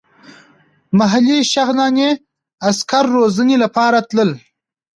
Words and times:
محلي 0.97 1.37
شغناني 1.53 2.09
عسکر 2.67 3.05
روزنې 3.15 3.55
لپاره 3.63 3.97
تلل. 4.09 4.31